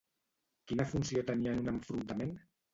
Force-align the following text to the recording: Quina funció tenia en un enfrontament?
Quina 0.71 0.87
funció 0.95 1.25
tenia 1.29 1.55
en 1.59 1.63
un 1.67 1.71
enfrontament? 1.77 2.37